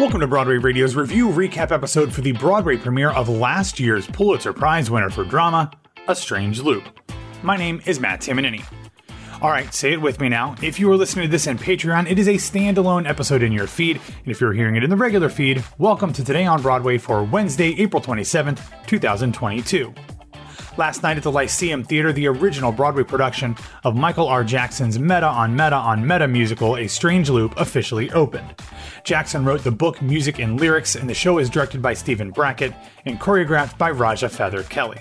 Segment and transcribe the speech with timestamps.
[0.00, 4.54] Welcome to Broadway Radio's review recap episode for the Broadway premiere of last year's Pulitzer
[4.54, 5.70] Prize winner for drama,
[6.08, 6.84] A Strange Loop.
[7.42, 8.64] My name is Matt Tamanini.
[9.42, 10.54] All right, say it with me now.
[10.62, 13.66] If you are listening to this on Patreon, it is a standalone episode in your
[13.66, 14.00] feed.
[14.06, 17.22] And if you're hearing it in the regular feed, welcome to Today on Broadway for
[17.22, 19.92] Wednesday, April 27th, 2022.
[20.80, 23.54] Last night at the Lyceum Theater, the original Broadway production
[23.84, 24.42] of Michael R.
[24.42, 28.54] Jackson's Meta on Meta on Meta musical, A Strange Loop, officially opened.
[29.04, 32.72] Jackson wrote the book, music, and lyrics, and the show is directed by Stephen Brackett
[33.04, 34.96] and choreographed by Raja Feather Kelly.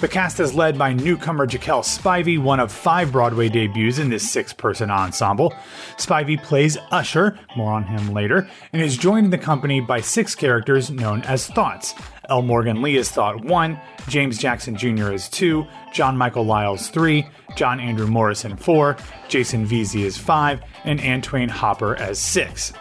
[0.00, 4.30] The cast is led by newcomer Jaquel Spivey, one of five Broadway debuts in this
[4.30, 5.52] six person ensemble.
[5.98, 10.34] Spivey plays Usher, more on him later, and is joined in the company by six
[10.34, 11.94] characters known as Thoughts.
[12.30, 12.42] L.
[12.42, 15.12] Morgan Lee is Thought 1, James Jackson Jr.
[15.12, 17.26] is 2, John Michael Lyles 3,
[17.56, 18.96] John Andrew Morrison 4,
[19.28, 22.72] Jason Veazey is 5, and Antwayn Hopper as 6.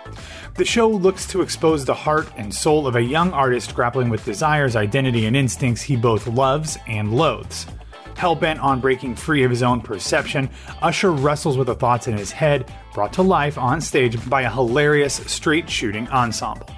[0.55, 4.23] The show looks to expose the heart and soul of a young artist grappling with
[4.23, 7.65] desires, identity, and instincts he both loves and loathes.
[8.15, 10.49] Hell-bent on breaking free of his own perception,
[10.81, 14.51] Usher wrestles with the thoughts in his head, brought to life on stage by a
[14.51, 16.69] hilarious straight shooting ensemble.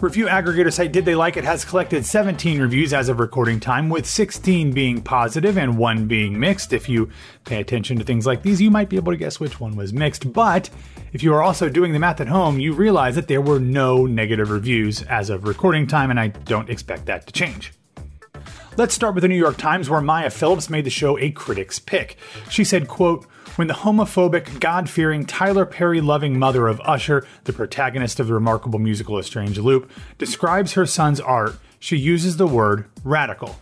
[0.00, 3.90] Review aggregator site Did They Like It has collected 17 reviews as of recording time,
[3.90, 6.72] with 16 being positive and one being mixed.
[6.72, 7.10] If you
[7.44, 9.92] pay attention to things like these, you might be able to guess which one was
[9.92, 10.32] mixed.
[10.32, 10.70] But
[11.12, 14.06] if you are also doing the math at home, you realize that there were no
[14.06, 17.72] negative reviews as of recording time, and I don't expect that to change.
[18.76, 21.80] Let's start with the New York Times, where Maya Phillips made the show a critic's
[21.80, 22.16] pick.
[22.48, 23.26] She said, quote,
[23.58, 28.34] when the homophobic, God fearing, Tyler Perry loving mother of Usher, the protagonist of the
[28.34, 33.58] remarkable musical A Strange Loop, describes her son's art, she uses the word radical.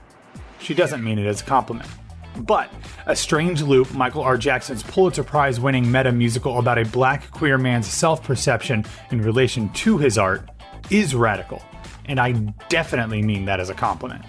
[0.59, 1.89] She doesn't mean it as a compliment.
[2.37, 2.71] But
[3.07, 4.37] A Strange Loop, Michael R.
[4.37, 9.71] Jackson's Pulitzer Prize winning meta musical about a black queer man's self perception in relation
[9.71, 10.47] to his art,
[10.91, 11.63] is radical.
[12.05, 12.33] And I
[12.69, 14.27] definitely mean that as a compliment.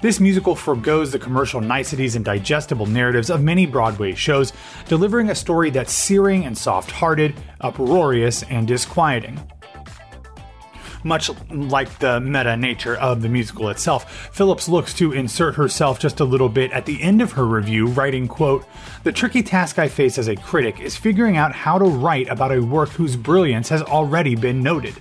[0.00, 4.52] This musical forgoes the commercial niceties and digestible narratives of many Broadway shows,
[4.86, 9.40] delivering a story that's searing and soft hearted, uproarious, and disquieting.
[11.02, 16.20] Much like the meta nature of the musical itself, Phillips looks to insert herself just
[16.20, 18.64] a little bit at the end of her review, writing, quote,
[19.02, 22.52] The tricky task I face as a critic is figuring out how to write about
[22.52, 24.94] a work whose brilliance has already been noted.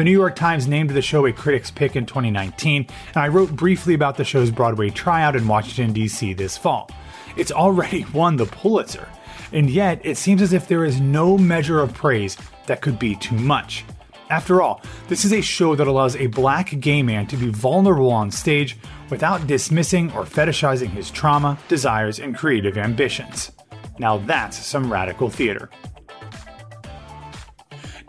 [0.00, 3.54] The New York Times named the show a critic's pick in 2019, and I wrote
[3.54, 6.32] briefly about the show's Broadway tryout in Washington, D.C.
[6.32, 6.90] this fall.
[7.36, 9.06] It's already won the Pulitzer,
[9.52, 13.14] and yet it seems as if there is no measure of praise that could be
[13.14, 13.84] too much.
[14.30, 18.10] After all, this is a show that allows a black gay man to be vulnerable
[18.10, 18.78] on stage
[19.10, 23.52] without dismissing or fetishizing his trauma, desires, and creative ambitions.
[23.98, 25.68] Now that's some radical theater.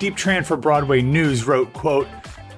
[0.02, 2.08] Diep Tran for Broadway News wrote, quote,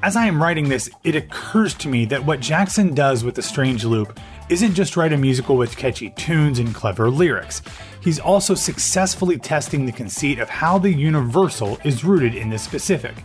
[0.01, 3.41] As I am writing this, it occurs to me that what Jackson does with The
[3.41, 4.17] Strange Loop
[4.47, 7.61] isn't just write a musical with catchy tunes and clever lyrics.
[7.99, 13.15] He's also successfully testing the conceit of how the universal is rooted in the specific.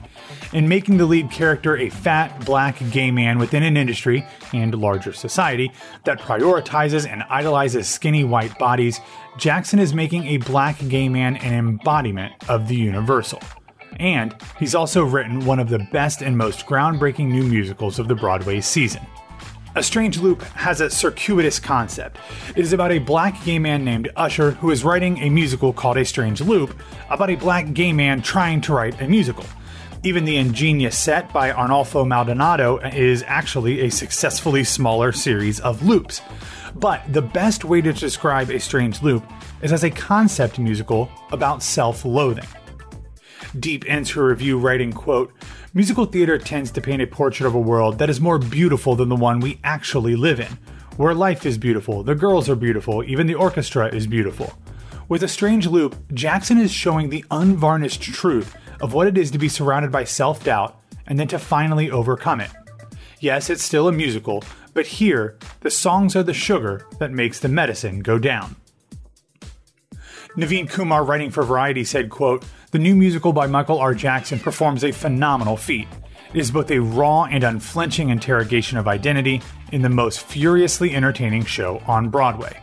[0.52, 5.12] In making the lead character a fat, black, gay man within an industry and larger
[5.12, 5.70] society
[6.02, 8.98] that prioritizes and idolizes skinny white bodies,
[9.36, 13.38] Jackson is making a black gay man an embodiment of the universal.
[13.98, 18.14] And he's also written one of the best and most groundbreaking new musicals of the
[18.14, 19.04] Broadway season.
[19.74, 22.18] A Strange Loop has a circuitous concept.
[22.56, 25.98] It is about a black gay man named Usher who is writing a musical called
[25.98, 26.76] A Strange Loop
[27.10, 29.44] about a black gay man trying to write a musical.
[30.04, 36.22] Even the ingenious set by Arnulfo Maldonado is actually a successfully smaller series of loops.
[36.74, 39.24] But the best way to describe A Strange Loop
[39.60, 42.46] is as a concept musical about self loathing.
[43.60, 45.32] Diep ends her review writing, quote,
[45.74, 49.08] Musical theater tends to paint a portrait of a world that is more beautiful than
[49.08, 50.58] the one we actually live in.
[50.96, 54.52] Where life is beautiful, the girls are beautiful, even the orchestra is beautiful.
[55.08, 59.38] With a strange loop, Jackson is showing the unvarnished truth of what it is to
[59.38, 62.50] be surrounded by self doubt and then to finally overcome it.
[63.20, 64.44] Yes, it's still a musical,
[64.74, 68.56] but here, the songs are the sugar that makes the medicine go down.
[70.36, 73.94] Naveen Kumar, writing for Variety, said, quote, The new musical by Michael R.
[73.94, 75.88] Jackson performs a phenomenal feat.
[76.34, 79.40] It is both a raw and unflinching interrogation of identity
[79.72, 82.54] in the most furiously entertaining show on Broadway.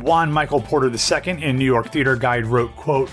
[0.00, 3.08] Juan Michael Porter II in New York Theater Guide wrote, quote,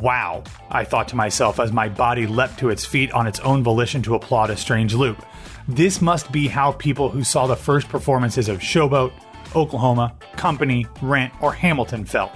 [0.00, 3.62] Wow, I thought to myself as my body leapt to its feet on its own
[3.62, 5.22] volition to applaud a strange loop.
[5.68, 9.12] This must be how people who saw the first performances of Showboat,
[9.54, 12.32] Oklahoma, Company, Rent, or Hamilton felt.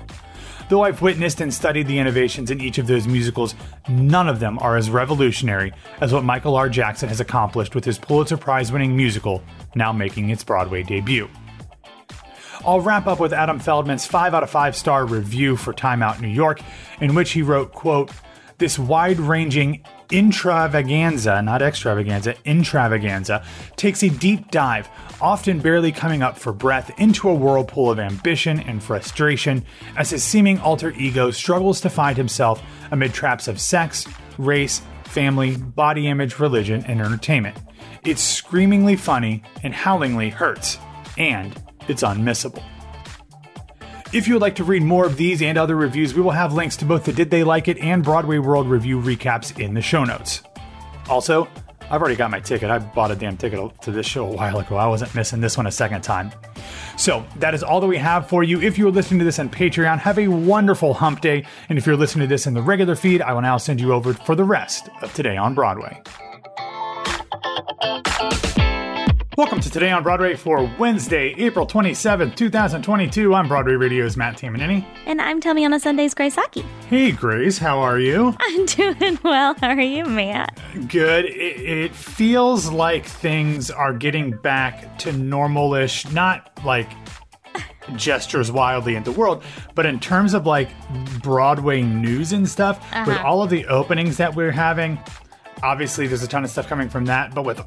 [0.69, 3.55] Though I've witnessed and studied the innovations in each of those musicals,
[3.89, 6.69] none of them are as revolutionary as what Michael R.
[6.69, 9.43] Jackson has accomplished with his Pulitzer Prize winning musical,
[9.75, 11.29] now making its Broadway debut.
[12.65, 16.21] I'll wrap up with Adam Feldman's 5 out of 5 star review for Time Out
[16.21, 16.61] New York,
[17.01, 18.11] in which he wrote, quote,
[18.59, 23.45] This wide ranging intravaganza, not extravaganza, intravaganza,
[23.77, 24.89] takes a deep dive,
[25.21, 29.65] often barely coming up for breath, into a whirlpool of ambition and frustration
[29.97, 34.07] as his seeming alter ego struggles to find himself amid traps of sex,
[34.39, 37.57] race, family, body image, religion, and entertainment.
[38.05, 40.79] It's screamingly funny and howlingly hurts,
[41.19, 41.55] and
[41.89, 42.63] it's unmissable.
[44.13, 46.53] If you would like to read more of these and other reviews, we will have
[46.53, 49.83] links to both the Did They Like It and Broadway World review recaps in the
[49.83, 50.43] show notes.
[51.09, 51.49] Also,
[51.91, 52.71] I've already got my ticket.
[52.71, 54.77] I bought a damn ticket to this show a while ago.
[54.77, 56.31] I wasn't missing this one a second time.
[56.97, 58.61] So, that is all that we have for you.
[58.61, 61.45] If you are listening to this on Patreon, have a wonderful hump day.
[61.69, 63.93] And if you're listening to this in the regular feed, I will now send you
[63.93, 66.01] over for the rest of Today on Broadway.
[69.37, 73.35] Welcome to Today on Broadway for Wednesday, April 27th, 2022.
[73.35, 74.83] I'm Broadway Radio's Matt Tamanini.
[75.05, 76.63] And I'm Tell Me on a Sunday's Grace Aki.
[76.89, 78.35] Hey, Grace, how are you?
[78.41, 79.55] I'm doing well.
[79.61, 80.59] How are you, Matt?
[80.89, 81.27] Good.
[81.27, 86.89] It, it feels like things are getting back to normalish, not like
[87.95, 89.45] gestures wildly into the world,
[89.75, 90.71] but in terms of like
[91.23, 93.29] Broadway news and stuff, with uh-huh.
[93.29, 94.99] all of the openings that we're having,
[95.63, 97.61] obviously there's a ton of stuff coming from that, but with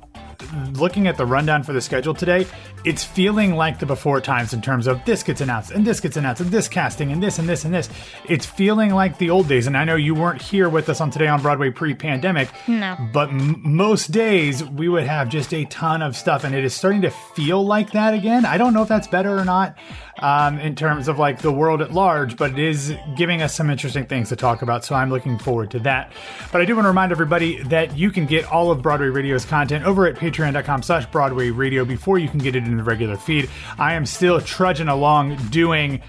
[0.73, 2.45] looking at the rundown for the schedule today,
[2.85, 6.17] it's feeling like the before times in terms of this gets announced and this gets
[6.17, 7.89] announced and this casting and this and this and this.
[8.27, 9.67] It's feeling like the old days.
[9.67, 12.49] And I know you weren't here with us on Today on Broadway pre pandemic.
[12.67, 12.95] No.
[13.11, 16.73] But m- most days we would have just a ton of stuff and it is
[16.73, 18.45] starting to feel like that again.
[18.45, 19.77] I don't know if that's better or not
[20.19, 23.69] um, in terms of like the world at large, but it is giving us some
[23.69, 24.85] interesting things to talk about.
[24.85, 26.11] So I'm looking forward to that.
[26.51, 29.45] But I do want to remind everybody that you can get all of Broadway Radio's
[29.45, 33.17] content over at patreon.com slash Broadway Radio before you can get it in the regular
[33.17, 33.49] feed.
[33.77, 36.01] I am still trudging along doing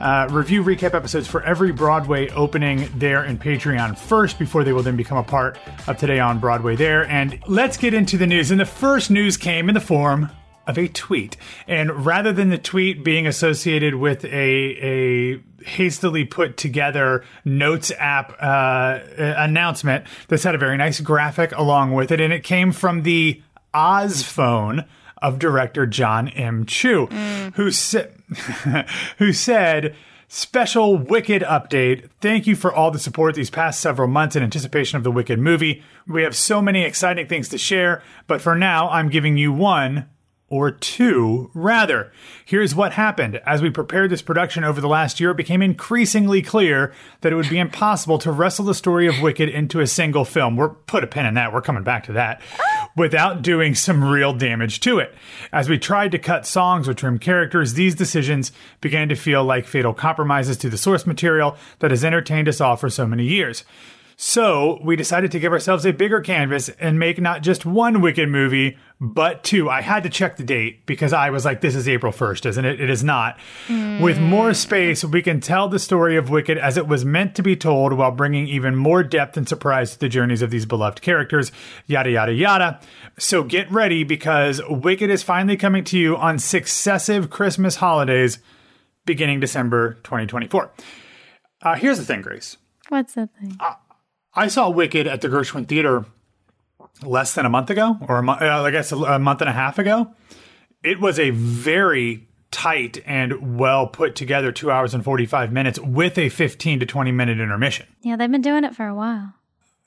[0.00, 4.82] uh, review recap episodes for every Broadway opening there in Patreon first before they will
[4.82, 7.04] then become a part of Today on Broadway there.
[7.06, 8.50] And let's get into the news.
[8.50, 10.30] And the first news came in the form
[10.68, 11.36] of a tweet.
[11.66, 18.36] And rather than the tweet being associated with a, a hastily put together notes app
[18.38, 22.20] uh, announcement, this had a very nice graphic along with it.
[22.20, 23.42] And it came from the
[23.72, 24.84] Oz phone
[25.22, 26.66] of director John M.
[26.66, 27.06] Chu,
[27.54, 28.04] who, sa-
[29.18, 29.96] who said,
[30.30, 32.10] Special Wicked update.
[32.20, 35.38] Thank you for all the support these past several months in anticipation of the Wicked
[35.38, 35.82] movie.
[36.06, 40.06] We have so many exciting things to share, but for now, I'm giving you one
[40.50, 42.10] or two, rather.
[42.44, 43.36] Here's what happened.
[43.44, 47.36] As we prepared this production over the last year, it became increasingly clear that it
[47.36, 50.56] would be impossible to wrestle the story of Wicked into a single film.
[50.56, 51.52] We're put a pin in that.
[51.52, 52.40] We're coming back to that.
[52.96, 55.14] Without doing some real damage to it.
[55.52, 59.66] As we tried to cut songs or trim characters, these decisions began to feel like
[59.66, 63.64] fatal compromises to the source material that has entertained us all for so many years.
[64.20, 68.28] So we decided to give ourselves a bigger canvas and make not just one Wicked
[68.28, 69.70] movie, but two.
[69.70, 72.64] I had to check the date because I was like, this is April 1st, isn't
[72.64, 72.80] it?
[72.80, 73.38] It is not.
[73.68, 77.42] With more space, we can tell the story of Wicked as it was meant to
[77.42, 81.00] be told while bringing even more depth and surprise to the journeys of these beloved
[81.00, 81.52] characters,
[81.86, 82.80] yada, yada, yada.
[83.18, 88.40] So get ready because Wicked is finally coming to you on successive Christmas holidays
[89.06, 90.70] beginning December 2024.
[91.62, 92.56] Uh, here's the thing, Grace.
[92.88, 93.56] What's that thing?
[94.34, 96.04] I saw Wicked at the Gershwin Theater
[97.02, 99.50] less than a month ago, or a mo- uh, I guess a, a month and
[99.50, 100.14] a half ago.
[100.82, 106.16] It was a very tight and well put together two hours and 45 minutes with
[106.18, 107.86] a 15 to 20 minute intermission.
[108.02, 109.34] Yeah, they've been doing it for a while.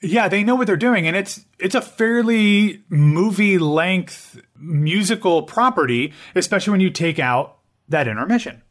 [0.03, 6.13] Yeah, they know what they're doing, and it's it's a fairly movie length musical property,
[6.33, 8.63] especially when you take out that intermission.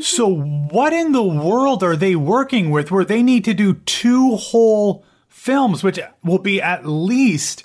[0.00, 4.36] So, what in the world are they working with where they need to do two
[4.36, 5.04] whole
[5.34, 7.64] films, which will be at least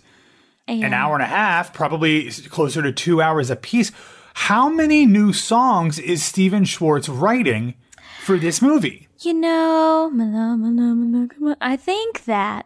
[0.67, 3.91] an hour and a half, probably closer to two hours a piece?
[4.33, 7.75] How many new songs is Stephen Schwartz writing
[8.23, 9.07] for this movie?
[9.21, 10.11] You know,
[11.61, 12.65] I think that.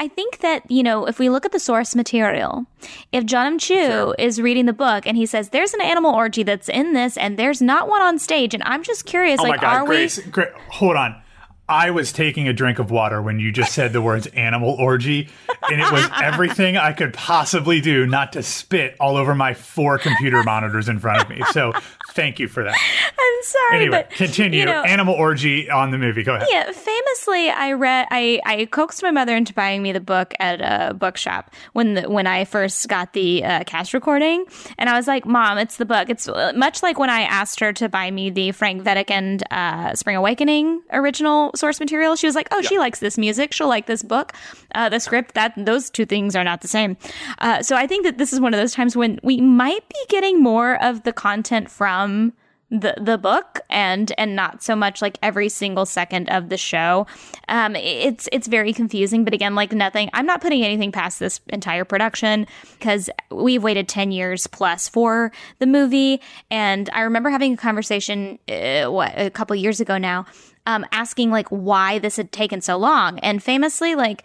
[0.00, 2.66] I think that, you know, if we look at the source material,
[3.10, 3.58] if John M.
[3.58, 7.16] Chu is reading the book and he says, there's an animal orgy that's in this
[7.16, 9.86] and there's not one on stage, and I'm just curious, Oh like, my God, are
[9.86, 11.20] Grace, Gra- hold on.
[11.68, 15.28] I was taking a drink of water when you just said the words animal orgy,
[15.70, 19.98] and it was everything I could possibly do not to spit all over my four
[19.98, 21.42] computer monitors in front of me.
[21.52, 21.72] So
[22.12, 22.74] thank you for that.
[22.74, 24.60] I'm sorry, Anyway, but continue.
[24.60, 26.22] You know, animal orgy on the movie.
[26.22, 26.48] Go ahead.
[26.50, 30.60] yeah, famously, I read, I, I coaxed my mother into buying me the book at
[30.60, 34.46] a bookshop when the, when I first got the uh, cast recording,
[34.78, 37.60] and I was like, "Mom, it's the book." It's uh, much like when I asked
[37.60, 42.16] her to buy me the Frank Wedekind uh, Spring Awakening original source material.
[42.16, 43.52] She was like, "Oh, she likes this music.
[43.52, 44.32] She'll like this book."
[44.74, 46.96] Uh, the script that those two things are not the same.
[47.38, 50.00] Uh, so I think that this is one of those times when we might be
[50.08, 52.32] getting more of the content from
[52.70, 57.06] the the book and and not so much like every single second of the show
[57.48, 61.40] um it's it's very confusing but again like nothing i'm not putting anything past this
[61.48, 62.46] entire production
[62.78, 68.38] because we've waited 10 years plus for the movie and i remember having a conversation
[68.50, 70.26] uh, what a couple years ago now
[70.68, 73.18] um asking like why this had taken so long.
[73.20, 74.22] And famously like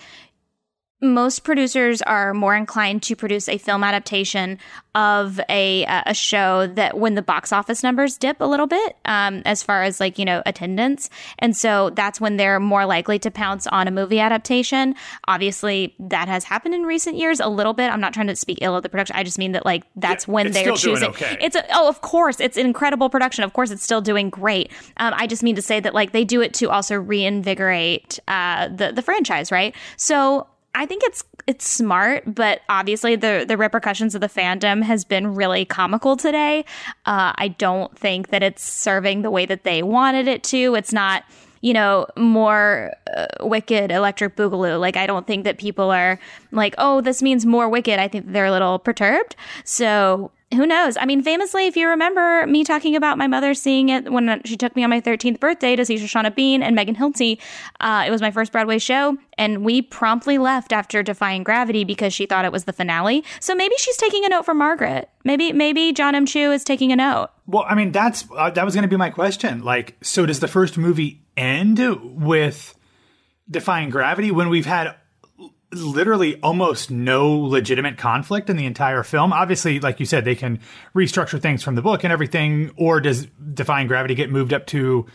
[1.04, 4.58] most producers are more inclined to produce a film adaptation
[4.96, 9.42] of a a show that when the box office numbers dip a little bit um,
[9.44, 11.10] as far as like you know attendance.
[11.40, 14.96] And so that's when they're more likely to pounce on a movie adaptation.
[15.28, 17.92] Obviously that has happened in recent years a little bit.
[17.92, 19.16] I'm not trying to speak ill of the production.
[19.16, 21.10] I just mean that like that's Yeah, when they're choosing.
[21.10, 21.38] okay.
[21.42, 23.44] it's a, oh of course it's an incredible production.
[23.44, 24.72] Of course it's still doing great.
[24.98, 28.68] Um, i just mean to say that like they do it to also reinvigorate uh,
[28.70, 29.76] the the franchise right?
[29.98, 35.06] So I think it's it's smart, but obviously the the repercussions of the fandom has
[35.06, 36.66] been really comical today.
[37.06, 40.76] Uh, I don't think that it's serving the way that they wanted it to.
[40.76, 41.24] It's not
[41.62, 46.20] you know more uh, wicked electric boogaloo like i don't think that people are
[46.52, 50.98] like oh this means more wicked i think they're a little perturbed so who knows?
[50.98, 54.58] I mean, famously, if you remember me talking about my mother seeing it when she
[54.58, 57.40] took me on my 13th birthday to see Shoshana Bean and Megan Hilty,
[57.80, 62.14] uh, it was my first Broadway show, and we promptly left after Defying Gravity because
[62.14, 63.24] she thought it was the finale.
[63.40, 65.10] So maybe she's taking a note from Margaret.
[65.24, 66.26] Maybe maybe John M.
[66.26, 67.30] Chu is taking a note.
[67.48, 69.64] Well, I mean, that's uh, that was going to be my question.
[69.64, 72.76] Like, so does the first movie end with
[73.50, 74.96] defying gravity when we've had
[75.76, 79.34] literally almost no legitimate conflict in the entire film?
[79.34, 80.60] Obviously, like you said, they can
[80.96, 85.06] restructure things from the book and everything, or does defying gravity get moved up to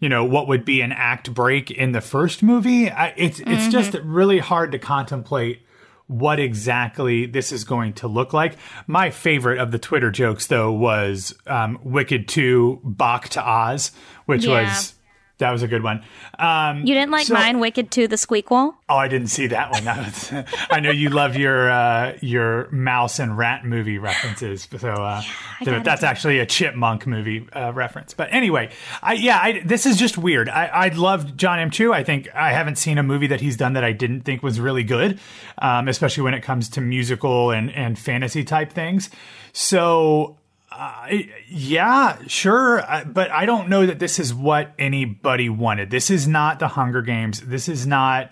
[0.00, 3.66] you know what would be an act break in the first movie I, it's it's
[3.66, 5.62] just really hard to contemplate
[6.06, 8.54] what exactly this is going to look like.
[8.86, 13.92] My favorite of the Twitter jokes, though, was um, Wicked 2 Bach to Oz,
[14.24, 14.62] which Yeah.
[14.68, 14.94] was.
[15.38, 16.02] That was a good one.
[16.38, 18.74] Um, You didn't like so- mine, Wicked to the Squeakquel?
[18.88, 19.84] Oh, I didn't see that one.
[19.88, 20.32] That was,
[20.70, 25.22] I know you love your uh, your mouse and rat movie references, so uh,
[25.64, 28.12] gotta that's actually a chipmunk movie uh, reference.
[28.14, 28.70] But anyway,
[29.02, 30.48] I yeah, I, this is just weird.
[30.48, 31.70] I I love John M.
[31.70, 31.92] Chu.
[31.92, 34.60] I think I haven't seen a movie that he's done that I didn't think was
[34.60, 35.20] really good,
[35.58, 39.08] um, especially when it comes to musical and and fantasy type things.
[39.52, 40.36] So
[40.78, 41.08] uh,
[41.48, 45.90] yeah, sure, uh, but I don't know that this is what anybody wanted.
[45.90, 47.40] This is not the Hunger Games.
[47.40, 48.30] This is not,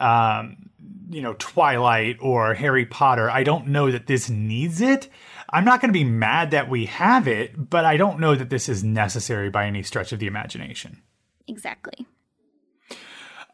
[0.00, 0.68] um,
[1.10, 3.30] you know, Twilight or Harry Potter.
[3.30, 5.08] I don't know that this needs it.
[5.48, 8.50] I'm not going to be mad that we have it, but I don't know that
[8.50, 11.02] this is necessary by any stretch of the imagination.
[11.46, 12.04] Exactly.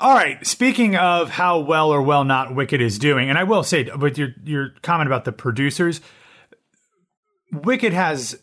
[0.01, 0.45] All right.
[0.47, 4.17] Speaking of how well or well not Wicked is doing, and I will say with
[4.17, 6.01] your your comment about the producers,
[7.53, 8.41] Wicked has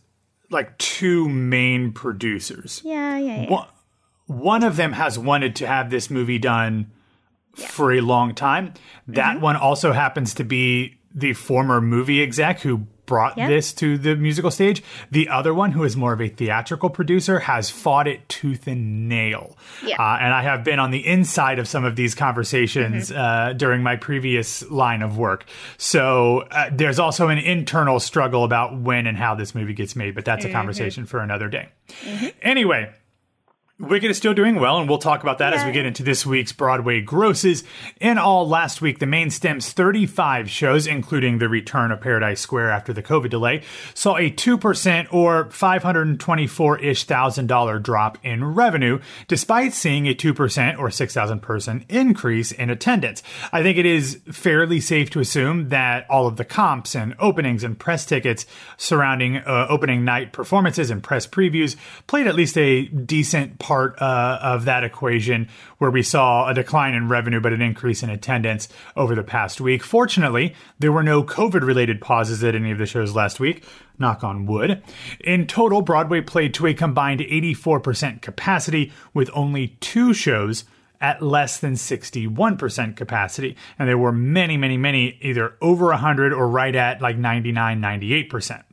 [0.50, 2.82] like two main producers.
[2.86, 3.50] Yeah, yeah, yeah.
[3.50, 3.68] One,
[4.28, 6.92] one of them has wanted to have this movie done
[7.56, 8.74] for a long time.
[9.08, 9.42] That Mm-hmm.
[9.44, 14.52] one also happens to be the former movie exec who brought this to the musical
[14.52, 14.82] stage.
[15.12, 19.10] The other one, who is more of a theatrical producer, has fought it tooth and
[19.10, 19.58] nail.
[19.84, 19.96] Yeah.
[20.00, 23.20] Uh, and I have been on the inside of some of these conversations Mm-hmm.
[23.20, 25.46] uh, during my previous line of work.
[25.78, 30.14] So uh, there's also an internal struggle about when and how this movie gets made,
[30.16, 30.52] but that's Mm-hmm.
[30.56, 31.70] a conversation for another day.
[32.42, 32.94] Anyway,
[33.80, 36.26] Wicked is still doing well, and we'll talk about that as we get into this
[36.26, 37.64] week's Broadway grosses.
[38.02, 42.72] In all, last week, the main stem's 35 shows, including the return of Paradise Square
[42.72, 43.62] after the COVID delay,
[43.94, 50.78] saw a 2% or 524 ish thousand dollar drop in revenue, despite seeing a 2%
[50.78, 53.24] or 6,000 person increase in attendance.
[53.54, 57.64] I think it is fairly safe to assume that all of the comps and openings
[57.64, 58.46] and press tickets
[58.76, 64.40] surrounding uh, opening night performances and press previews played at least a decent part uh,
[64.42, 65.48] of that equation
[65.78, 69.62] where we saw a decline in revenue but an increase in attendance over the past
[69.62, 69.84] week.
[69.84, 73.64] Fortunately, there were no COVID related pauses at any of the shows last week.
[74.00, 74.82] Knock on wood.
[75.20, 80.64] In total, Broadway played to a combined 84% capacity with only two shows
[81.00, 83.56] at less than 61% capacity.
[83.78, 88.64] And there were many, many, many either over 100 or right at like 99, 98%.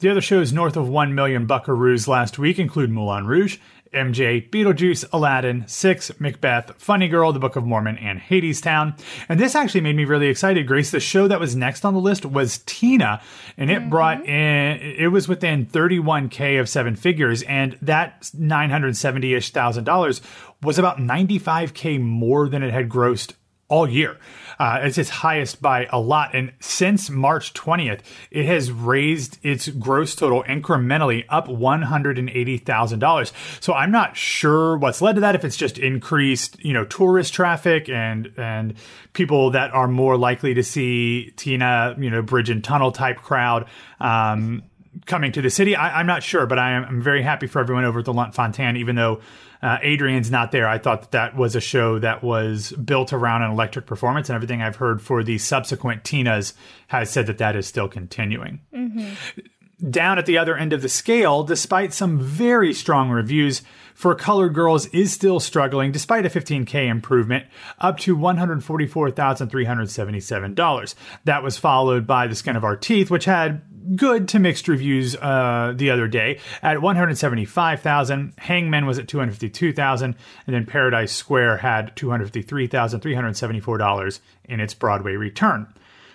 [0.00, 3.58] The other shows north of 1 million buckaroos last week include Moulin Rouge,
[3.92, 8.98] MJ, Beetlejuice, Aladdin, Six, Macbeth, Funny Girl, The Book of Mormon, and Hadestown.
[9.28, 10.90] And this actually made me really excited, Grace.
[10.90, 13.20] The show that was next on the list was Tina,
[13.56, 13.90] and it mm-hmm.
[13.90, 20.20] brought in, it was within 31K of seven figures, and that 970 ish thousand dollars
[20.62, 23.34] was about 95K more than it had grossed
[23.68, 24.18] all year.
[24.58, 26.34] Uh, it's its highest by a lot.
[26.34, 33.32] And since March 20th, it has raised its gross total incrementally up $180,000.
[33.60, 35.34] So I'm not sure what's led to that.
[35.34, 38.74] If it's just increased, you know, tourist traffic and, and
[39.12, 43.66] people that are more likely to see Tina, you know, bridge and tunnel type crowd.
[44.00, 44.62] Um,
[45.06, 45.76] coming to the city.
[45.76, 48.12] I, am not sure, but I am I'm very happy for everyone over at the
[48.12, 49.20] Lunt Fontanne, even though
[49.62, 50.68] uh, Adrienne's not there.
[50.68, 54.36] I thought that that was a show that was built around an electric performance, and
[54.36, 56.54] everything I've heard for the subsequent Tinas
[56.88, 58.60] has said that that is still continuing.
[58.74, 59.90] Mm-hmm.
[59.90, 63.62] Down at the other end of the scale, despite some very strong reviews,
[63.94, 67.44] for Colored Girls is still struggling despite a 15K improvement
[67.78, 70.94] up to $144,377.
[71.24, 73.60] That was followed by The Skin of Our Teeth, which had
[73.96, 78.32] good to mixed reviews uh, the other day at 175,000.
[78.38, 85.66] Hangman was at 252,000, and then Paradise Square had $253,374 in its Broadway return.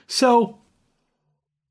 [0.08, 0.60] So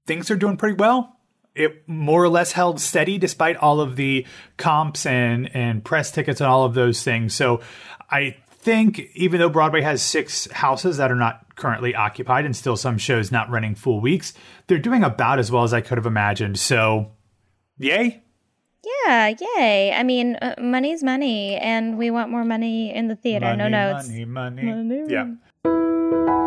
[0.06, 1.16] things are doing pretty well.
[1.54, 4.26] It more or less held steady despite all of the
[4.58, 7.34] comps and and press tickets and all of those things.
[7.34, 7.62] So
[8.10, 12.76] I think even though Broadway has six houses that are not currently occupied and still
[12.76, 14.34] some shows not running full weeks,
[14.66, 16.58] they're doing about as well as I could have imagined.
[16.58, 17.12] So,
[17.78, 18.24] yay.
[18.84, 19.92] Yeah, yay.
[19.92, 23.46] I mean, uh, money's money, and we want more money in the theater.
[23.46, 24.08] Money, no notes.
[24.08, 25.04] Money, money, money.
[25.08, 26.45] Yeah.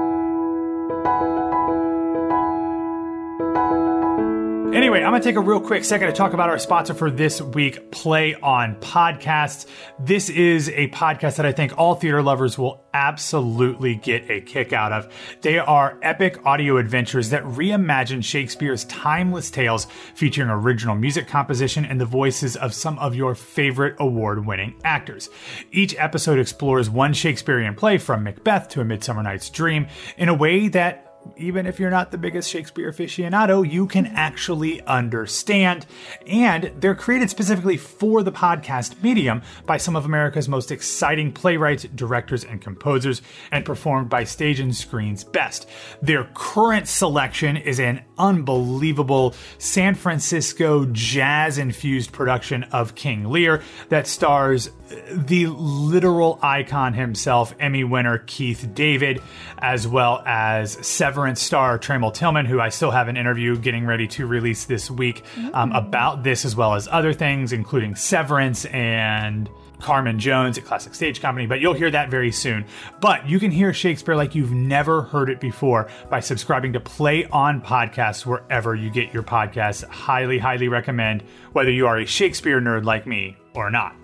[4.90, 7.12] Anyway, I'm going to take a real quick second to talk about our sponsor for
[7.12, 9.68] this week, Play On Podcasts.
[10.00, 14.74] This is a podcast that I think all theater lovers will absolutely get a kick
[14.74, 15.14] out of.
[15.42, 22.02] They are epic audio adventures that reimagine Shakespeare's timeless tales featuring original music composition and
[22.02, 25.30] the voices of some of your favorite award winning actors.
[25.72, 29.86] Each episode explores one Shakespearean play from Macbeth to A Midsummer Night's Dream
[30.18, 34.82] in a way that even if you're not the biggest Shakespeare aficionado, you can actually
[34.82, 35.86] understand.
[36.28, 41.84] And they're created specifically for the podcast medium by some of America's most exciting playwrights,
[41.96, 45.68] directors, and composers, and performed by Stage and Screen's best.
[46.02, 54.08] Their current selection is an unbelievable San Francisco jazz infused production of King Lear that
[54.08, 54.70] stars
[55.12, 59.22] the literal icon himself, Emmy winner Keith David,
[59.60, 60.72] as well as
[61.10, 64.92] Severance star Tramell Tillman, who I still have an interview getting ready to release this
[64.92, 65.24] week
[65.56, 70.94] um, about this, as well as other things, including Severance and Carmen Jones at Classic
[70.94, 72.64] Stage Company, but you'll hear that very soon.
[73.02, 77.26] But you can hear Shakespeare like you've never heard it before by subscribing to Play
[77.32, 79.84] On Podcasts wherever you get your podcasts.
[79.86, 83.99] Highly, highly recommend, whether you are a Shakespeare nerd like me or not.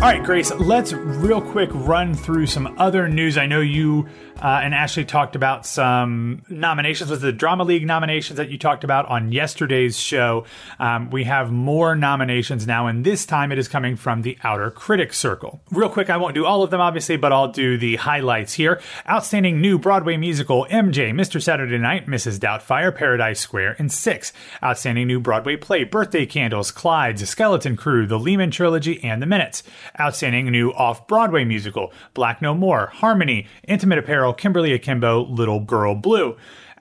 [0.00, 3.36] All right, Grace, let's real quick run through some other news.
[3.36, 4.06] I know you
[4.42, 7.10] uh, and Ashley talked about some nominations.
[7.10, 10.44] Was the Drama League nominations that you talked about on yesterday's show?
[10.78, 14.70] Um, we have more nominations now, and this time it is coming from the Outer
[14.70, 15.60] Critics Circle.
[15.72, 18.80] Real quick, I won't do all of them, obviously, but I'll do the highlights here.
[19.08, 21.42] Outstanding New Broadway Musical MJ, Mr.
[21.42, 22.38] Saturday Night, Mrs.
[22.38, 24.32] Doubtfire, Paradise Square, and Six.
[24.62, 29.64] Outstanding New Broadway Play, Birthday Candles, Clyde's, Skeleton Crew, The Lehman Trilogy, and The Minutes.
[29.98, 35.94] Outstanding New Off Broadway Musical, Black No More, Harmony, Intimate Apparel, Kimberly Akimbo, Little Girl
[35.94, 36.36] Blue.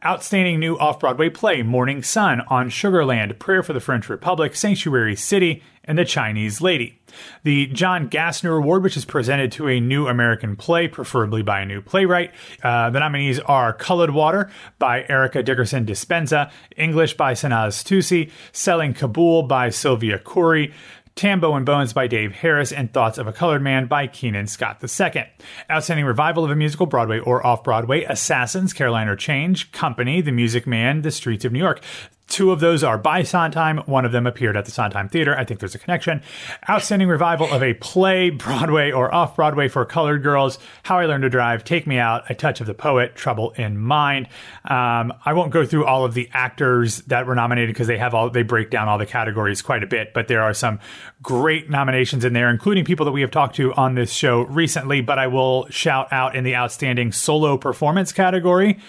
[0.05, 5.15] Outstanding new off Broadway play Morning Sun on Sugarland, Prayer for the French Republic, Sanctuary
[5.15, 6.99] City, and The Chinese Lady.
[7.43, 11.65] The John Gassner Award, which is presented to a new American play, preferably by a
[11.65, 12.31] new playwright.
[12.61, 18.93] Uh, the nominees are Colored Water by Erica Dickerson Despenza, English by Sanaz Toossi, Selling
[18.93, 20.73] Kabul by Sylvia Khoury,
[21.17, 24.83] Tambo and Bones by Dave Harris, and Thoughts of a Colored Man by Keenan Scott
[24.83, 25.23] II.
[25.69, 30.31] Outstanding revival of a musical Broadway or off Broadway Assassins, Caroline or Change, Company, The
[30.31, 31.81] Music Man, The Streets of New York.
[32.27, 33.77] Two of those are by Sondheim.
[33.85, 35.37] One of them appeared at the Sondheim Theater.
[35.37, 36.21] I think there's a connection.
[36.69, 40.59] Outstanding revival of a play, Broadway or off Broadway for colored girls.
[40.83, 43.77] How I Learned to Drive, Take Me Out, A Touch of the Poet, Trouble in
[43.77, 44.27] Mind.
[44.65, 48.13] Um, I won't go through all of the actors that were nominated because they have
[48.13, 50.13] all they break down all the categories quite a bit.
[50.13, 50.79] But there are some
[51.23, 54.99] great nominations in there, including people that we have talked to on this show recently.
[54.99, 58.79] But I will shout out in the outstanding solo performance category,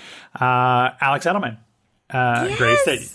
[0.41, 1.59] uh, Alex Edelman.
[2.11, 2.59] Uh, Yes!
[2.59, 3.15] Grace, that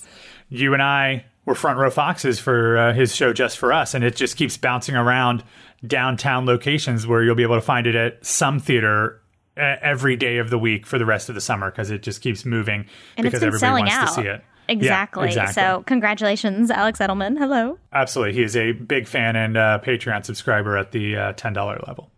[0.53, 4.03] you and I were front row foxes for uh, his show just for us, and
[4.03, 5.43] it just keeps bouncing around
[5.85, 9.19] downtown locations where you'll be able to find it at some theater
[9.57, 12.21] uh, every day of the week for the rest of the summer because it just
[12.21, 12.85] keeps moving
[13.17, 14.07] And because everybody selling wants out.
[14.07, 14.25] to see it.
[14.25, 15.27] Yeah, Exactly.
[15.27, 15.53] exactly.
[15.53, 17.37] So, congratulations, Alex Edelman.
[17.37, 17.77] Hello.
[17.91, 18.33] Absolutely.
[18.35, 22.09] He is a big fan and uh, Patreon subscriber at the uh, $10 level.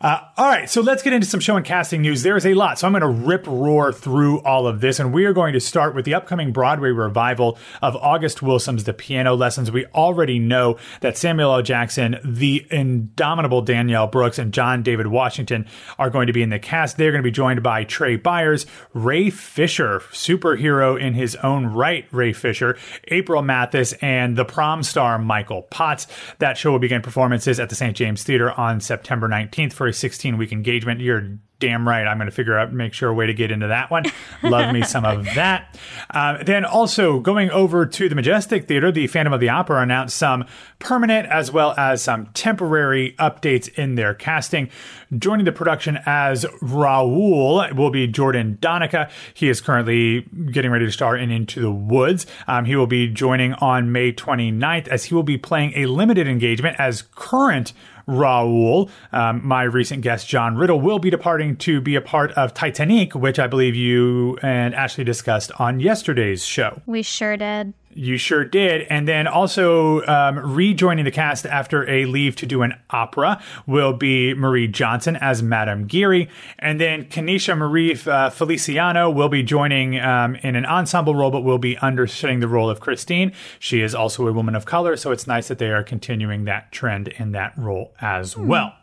[0.00, 2.22] Uh, all right, so let's get into some show and casting news.
[2.22, 5.12] There is a lot, so I'm going to rip roar through all of this, and
[5.12, 9.34] we are going to start with the upcoming Broadway revival of August Wilson's The Piano
[9.34, 9.72] Lessons.
[9.72, 11.62] We already know that Samuel L.
[11.62, 15.66] Jackson, the indomitable Danielle Brooks, and John David Washington
[15.98, 16.96] are going to be in the cast.
[16.96, 22.06] They're going to be joined by Trai Byers, Ray Fisher, superhero in his own right,
[22.12, 26.06] Ray Fisher, April Mathis, and the prom star Michael Potts.
[26.38, 27.96] That show will begin performances at the St.
[27.96, 31.00] James Theater on September 19th for a 16 week engagement.
[31.00, 32.06] You're damn right.
[32.06, 34.04] I'm going to figure out, make sure a way to get into that one.
[34.42, 35.76] Love me some of that.
[36.10, 40.16] Uh, then also going over to the Majestic Theater, the Phantom of the Opera announced
[40.16, 40.46] some
[40.78, 44.70] permanent as well as some temporary updates in their casting.
[45.16, 49.10] Joining the production as Raoul will be Jordan Donica.
[49.34, 52.26] He is currently getting ready to star in Into the Woods.
[52.46, 56.26] Um, he will be joining on May 29th as he will be playing a limited
[56.26, 57.72] engagement as current
[58.08, 58.90] Raoul.
[59.12, 63.14] Um, my recent guest, John Riddle, will be departing to be a part of Titanic,
[63.14, 66.82] which I believe you and Ashley discussed on yesterday's show.
[66.86, 67.74] We sure did.
[67.94, 68.82] You sure did.
[68.82, 73.92] And then also um, rejoining the cast after a leave to do an opera will
[73.92, 76.28] be Maree Johnson as Madame Giry.
[76.60, 81.40] And then Kanisha Marie uh, Feliciano will be joining um, in an ensemble role, but
[81.40, 83.32] will be understudying the role of Christine.
[83.58, 86.70] She is also a woman of color, so it's nice that they are continuing that
[86.70, 88.74] trend in that role as well.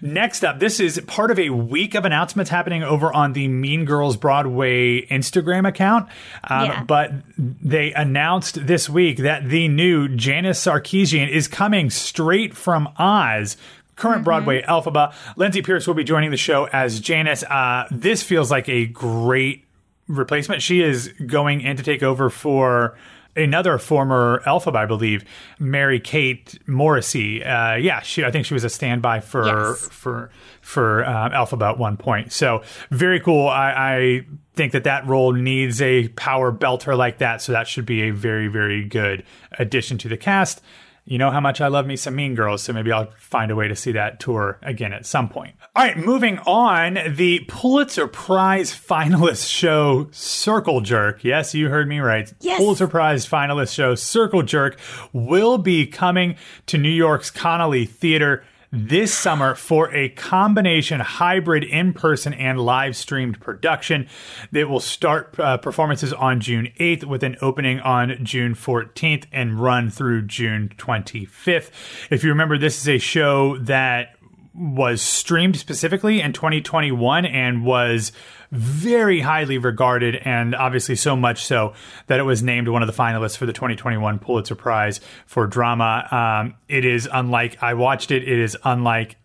[0.00, 3.84] Next up, this is part of a week of announcements happening over on the Mean
[3.84, 6.08] Girls Broadway Instagram account.
[6.44, 6.84] Um, Yeah.
[6.84, 13.56] But they announced this week that the new Janis Sarkisian is coming straight from Oz.
[13.94, 15.12] Current Broadway Elphaba.
[15.36, 17.42] Lindsay Pearce will be joining the show as Janice.
[17.44, 19.64] Uh, this feels like a great
[20.08, 20.62] replacement.
[20.62, 22.96] She is going in to take over for
[23.36, 25.24] another former Elphaba, I believe,
[25.58, 27.42] Mary Kate Morrissey.
[27.44, 28.24] Uh, yeah, she.
[28.24, 29.88] I think she was a standby for Yes.
[29.90, 32.32] for for uh, Elphaba at one point.
[32.32, 33.48] So very cool.
[33.48, 37.40] I, I think that that role needs a power belter like that.
[37.42, 39.24] So that should be a very very good
[39.58, 40.60] addition to the cast.
[41.04, 43.56] You know how much I love me some Mean Girls, so maybe I'll find a
[43.56, 45.56] way to see that tour again at some point.
[45.74, 46.98] All right, moving on.
[47.16, 51.24] The Pulitzer Prize finalist show Circle Jerk.
[51.24, 52.32] Yes, you heard me right.
[52.40, 52.58] Yes.
[52.58, 54.78] Pulitzer Prize finalist show Circle Jerk
[55.12, 56.36] will be coming
[56.66, 62.96] to New York's Connelly Theater this summer for a combination hybrid in person and live
[62.96, 64.08] streamed production
[64.50, 69.60] that will start uh, performances on June 8th with an opening on June 14th and
[69.60, 71.70] run through June 25th.
[72.10, 74.16] If you remember, this is a show that
[74.54, 78.12] was streamed specifically in 2021 and was
[78.50, 81.72] very highly regarded and obviously so much so
[82.06, 86.06] that it was named one of the finalists for the 2021 Pulitzer Prize for drama.
[86.10, 88.22] Um, it is unlike I watched it.
[88.22, 89.16] It is unlike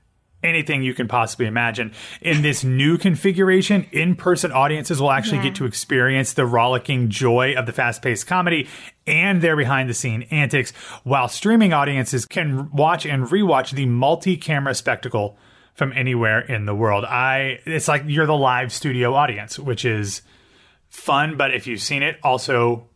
[0.48, 1.92] anything you can possibly imagine.
[2.22, 5.44] In this new configuration, in person audiences will actually Yeah.
[5.44, 8.68] get to experience the rollicking joy of the fast paced comedy
[9.06, 10.72] and their behind the scene antics,
[11.04, 15.38] while streaming audiences can watch and rewatch the multi camera spectacle
[15.74, 17.06] from anywhere in the world.
[17.06, 20.24] I it's like you're the live studio audience, which is
[20.90, 22.88] fun, but if you've seen it, also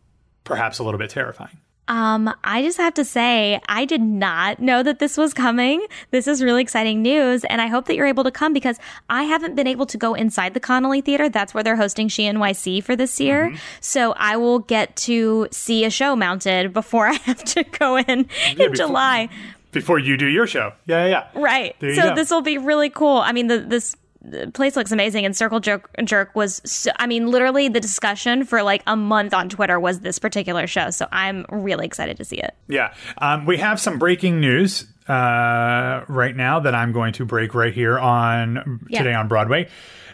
[0.44, 1.58] perhaps a little bit terrifying.
[1.88, 5.84] Um, I just have to say, I did not know that this was coming.
[6.10, 8.78] This is really exciting news, and I hope that you're able to come because
[9.10, 11.28] I haven't been able to go inside the Connelly Theater.
[11.28, 13.48] That's where they're hosting She NYC for this year.
[13.48, 13.56] Mm-hmm.
[13.80, 18.08] So I will get to see a show mounted before I have to go in
[18.08, 19.28] in before- July.
[19.72, 20.72] Before you do your show.
[20.84, 21.40] Yeah, yeah, yeah.
[21.40, 21.74] Right.
[21.80, 23.16] There So this will be really cool.
[23.16, 25.24] I mean, the, this the place looks amazing.
[25.24, 29.34] And Circle Jerk, Jerk was, so, I mean, literally the discussion for like a month
[29.34, 30.90] on Twitter was this particular show.
[30.90, 32.54] So I'm really excited to see it.
[32.68, 32.94] Yeah.
[33.18, 37.74] Um, we have some breaking news uh, right now that I'm going to break right
[37.74, 39.02] here on Yeah.
[39.02, 39.68] today on Broadway.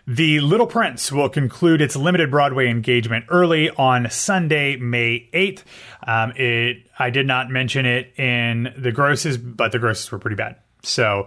[0.07, 5.65] The Little Prince will conclude its limited Broadway engagement early on Sunday, May 8th.
[6.07, 10.37] Um, it I did not mention it in the grosses, but the grosses were pretty
[10.37, 10.57] bad.
[10.83, 11.27] So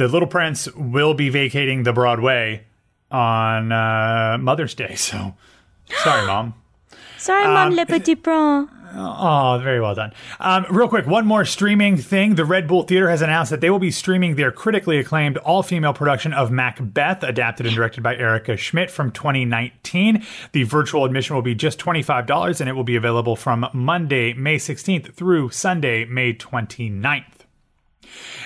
[0.00, 2.64] the Little Prince will be vacating the Broadway
[3.10, 4.94] on uh, Mother's Day.
[4.94, 5.34] So
[6.02, 6.54] sorry, Mom.
[7.18, 8.70] Sorry, Mom, Le Petit Prince.
[8.96, 10.14] Oh, very well done.
[10.40, 12.36] Um, real quick, one more streaming thing.
[12.36, 15.62] The Red Bull Theater has announced that they will be streaming their critically acclaimed all
[15.62, 20.24] female production of Macbeth, adapted and directed by Erica Schmidt from 2019.
[20.52, 24.56] The virtual admission will be just $25 and it will be available from Monday, May
[24.56, 27.39] 16th through Sunday, May 29th.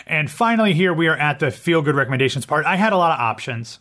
[0.07, 2.67] And finally, here we are at the feel good recommendations part.
[2.67, 3.79] I had a lot of options.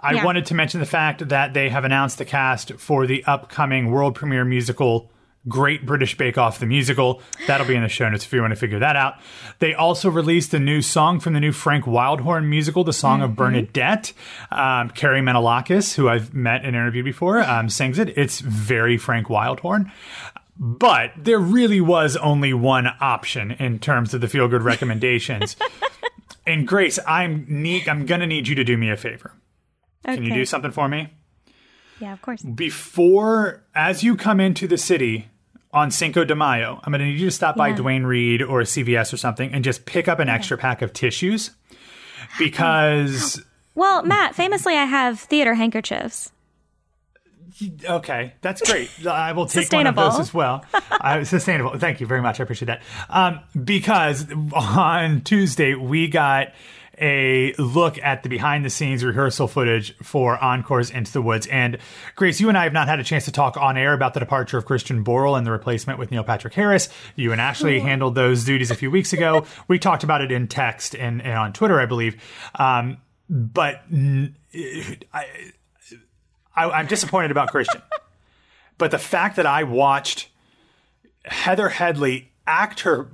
[0.00, 0.24] I Yeah.
[0.24, 4.14] wanted to mention the fact that they have announced the cast for the upcoming world
[4.14, 5.10] premiere musical.
[5.48, 7.22] Great British Bake Off the musical.
[7.46, 9.14] That'll be in the show notes if you want to figure that out.
[9.60, 13.34] They also released a new song from the new Frank Wildhorn musical, The Song of
[13.34, 14.12] Bernadette.
[14.50, 18.16] Um, Carrie Manolakos, who I've met and interviewed before, um, sings it.
[18.18, 19.90] It's very Frank Wildhorn.
[20.58, 25.56] But there really was only one option in terms of the feel good recommendations.
[26.46, 29.32] and Grace, I'm need, I'm gonna need you to do me a favor.
[30.04, 31.12] Can you do something for me?
[32.00, 32.42] Yeah, of course.
[32.42, 35.28] Before, as you come into the city
[35.72, 39.12] on Cinco de Mayo, I'm gonna need you to stop by Duane Reade or CVS
[39.12, 41.50] or something and just pick up an extra pack of tissues
[42.38, 43.42] because
[43.74, 46.32] Well, Matt, famously, I have theater handkerchiefs.
[47.84, 48.90] Okay, that's great.
[49.06, 50.64] I will take one of those as well.
[50.90, 51.78] Uh, sustainable.
[51.78, 52.40] Thank you very much.
[52.40, 52.82] I appreciate that.
[53.08, 56.48] Um, because on Tuesday we got
[57.00, 61.46] a look at the behind the scenes rehearsal footage for Encore's Into the Woods.
[61.46, 61.78] And
[62.16, 64.20] Grace, you and I have not had a chance to talk on air about the
[64.20, 66.88] departure of Christian Borle and the replacement with Neil Patrick Harris.
[67.14, 69.46] You and Ashley handled those duties a few weeks ago.
[69.68, 72.20] We talked about it in text and, and on Twitter, I believe.
[72.56, 72.98] Um,
[73.30, 74.34] but n-
[75.12, 75.26] I,
[76.58, 77.82] I, I'm disappointed about Christian.
[78.78, 80.28] but the fact that I watched
[81.24, 83.10] Heather Headley act her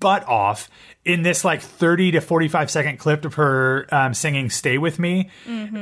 [0.00, 0.70] butt off
[1.04, 5.28] in this like 30 to 45 second clip of her um, singing Stay With Me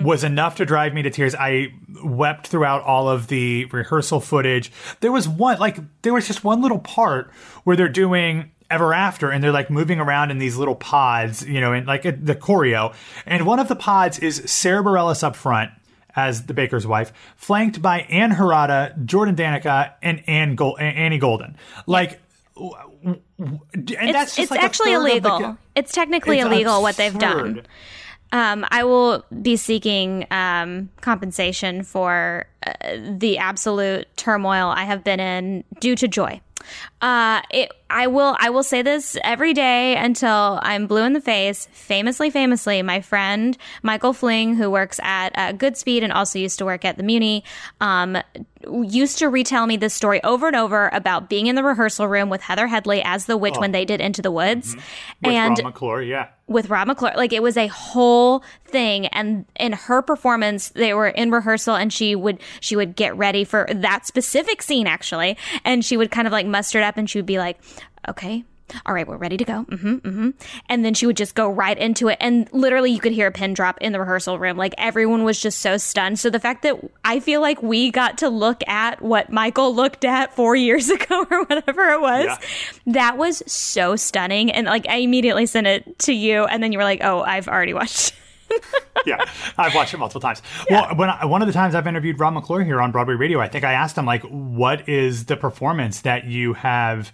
[0.03, 1.35] was enough to drive me to tears.
[1.35, 1.69] I
[2.03, 4.73] wept throughout all of the rehearsal footage.
[5.01, 7.31] There was one, like, there was just one little part
[7.65, 11.61] where they're doing ever after and they're like moving around in these little pods you
[11.61, 12.93] know in like the choreo
[13.25, 15.71] and one of the pods is sarah bareilles up front
[16.17, 21.57] as the baker's wife flanked by ann harada jordan donica and anne Gol- annie golden
[21.87, 22.21] like
[22.57, 25.59] and It's, that's just it's like actually of the illegal.
[25.75, 27.63] it's technically It's illegal what they've done.
[28.33, 32.73] Um, I will be seeking um, compensation for uh,
[33.09, 36.41] the absolute turmoil I have been in due to joy.
[37.01, 38.37] Uh, it, I will.
[38.41, 41.69] I will say this every day until I'm blue in the face.
[41.73, 46.65] Famously, famously, my friend Michael Fling, who works at uh, Goodspeed and also used to
[46.65, 47.43] work at the Muny,
[47.81, 48.17] um,
[48.83, 52.31] used to retell me this story over and over about being in the rehearsal room
[52.31, 54.81] with Heather Headley as the witch when they did Into the Woods, Oh.
[55.23, 57.13] with and Ron McClure, yeah with Rob McClure.
[57.17, 59.07] Like it was a whole thing.
[59.09, 63.43] And in her performance, they were in rehearsal and she would she would get ready
[63.45, 65.37] for that specific scene actually.
[65.65, 67.59] And she would kind of like muster it up and she would be like,
[68.09, 68.45] Okay.
[68.85, 69.65] All right, we're ready to go.
[69.69, 70.31] Mm-hmm, mm-hmm.
[70.69, 72.17] And then she would just go right into it.
[72.21, 74.57] And literally, you could hear a pin drop in the rehearsal room.
[74.57, 76.19] Like everyone was just so stunned.
[76.19, 80.05] So the fact that I feel like we got to look at what Michael looked
[80.05, 82.39] at four years ago or whatever it was, Yeah.
[82.95, 84.51] that was so stunning.
[84.51, 87.47] And like, I immediately sent it to you, and then you were like, "Oh, I've
[87.47, 88.15] already watched."
[89.07, 89.25] yeah,
[89.57, 90.43] I've watched it multiple times.
[90.71, 93.41] Well, when I, one of the times I've interviewed Rob McClure here on Broadway Radio,
[93.41, 97.13] I think I asked him like, "What is the performance that you have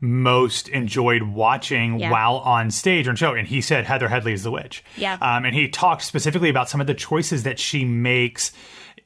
[0.00, 2.10] most enjoyed watching Yeah.
[2.10, 4.84] while on stage or show?" And he said Heather Headley is the witch.
[4.96, 5.14] Yeah.
[5.20, 8.52] um, and he talked specifically about some of the choices that she makes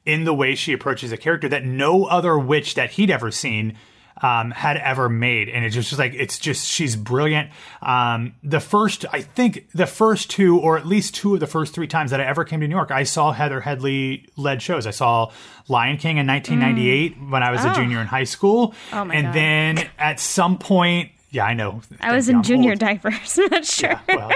[0.06, 3.76] in the way she approaches a character that no other witch that he'd ever seen
[4.22, 7.50] um, had ever made, and it's just like it's just she's brilliant.
[7.82, 11.74] Um, the first, I think, the first two, or at least two of the first
[11.74, 14.86] three times that I ever came to New York, I saw Heather Headley led shows.
[14.86, 15.30] I saw
[15.68, 19.26] Lion King in 1998 when I was a junior in high school, Oh my and
[19.28, 19.34] God.
[19.34, 22.80] then at some point, yeah, I know, I was in junior old.
[22.80, 23.38] diapers.
[23.42, 24.00] I'm not sure.
[24.08, 24.30] Yeah, well,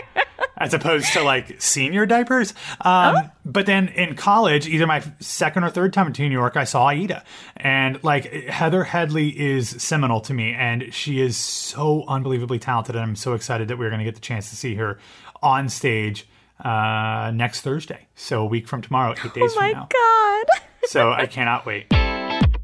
[0.56, 2.54] as opposed to like senior diapers.
[2.80, 6.64] Um, But then in college, either my second or third time to New York, I
[6.64, 7.22] saw Aida.
[7.56, 12.94] And like Heather Headley is seminal to me, and she is so unbelievably talented.
[12.96, 14.98] And I'm so excited that we're going to get the chance to see her
[15.42, 16.26] on stage
[16.64, 18.06] uh, next Thursday.
[18.14, 19.88] So a week from tomorrow, eight days Oh my from now.
[19.92, 20.46] god.
[20.84, 21.86] So I cannot wait.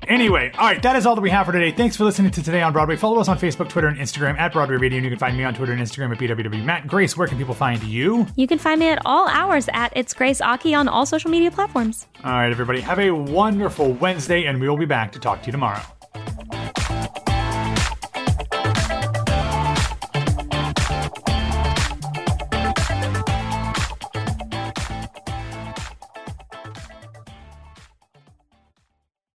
[0.08, 1.70] Anyway, all right, that is all that we have for today.
[1.70, 2.96] Thanks for listening to Today on Broadway.
[2.96, 5.44] Follow us on Facebook, Twitter, and Instagram at Broadway Radio, and you can find me
[5.44, 6.86] on Twitter and Instagram at BWW Matt.
[6.86, 8.26] Grace, where can people find you?
[8.34, 11.50] You can find me at all hours at It's Grace Aki on all social media
[11.50, 12.06] platforms.
[12.24, 15.46] All right, everybody, have a wonderful Wednesday, and we will be back to talk to
[15.46, 15.82] you tomorrow.